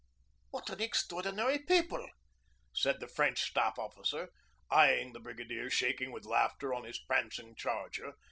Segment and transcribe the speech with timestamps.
[0.49, 2.09] _''What an extraordinary people!'
[2.73, 4.29] said the French staff officer,
[4.71, 8.13] eyeing the brigadier shaking with laughter on his prancing charger.